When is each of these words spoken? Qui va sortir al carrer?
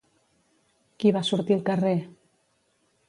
Qui 1.03 1.11
va 1.17 1.23
sortir 1.29 1.57
al 1.57 1.61
carrer? 1.71 1.95